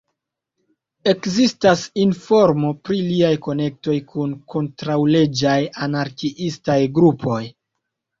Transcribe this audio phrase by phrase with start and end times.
[1.09, 7.39] Ekzistas informo pri liaj konektoj kun kontraŭleĝaj anarkiistaj grupoj.